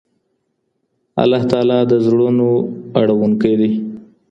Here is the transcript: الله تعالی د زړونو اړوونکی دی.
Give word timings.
الله 1.21 1.41
تعالی 1.51 1.79
د 1.91 1.93
زړونو 2.05 2.47
اړوونکی 3.01 3.53
دی. 3.59 3.71